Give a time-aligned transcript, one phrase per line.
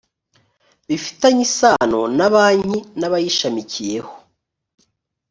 [0.87, 4.11] bifitanye isano na banki n’abayishamikiyeho